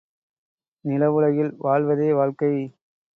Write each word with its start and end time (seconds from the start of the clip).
நில 0.85 1.11
உலகில் 1.11 1.51
வாழ்வதே 1.57 2.13
வாழ்க்கை. 2.13 2.51